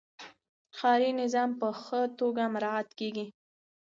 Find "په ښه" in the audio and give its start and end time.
1.59-2.01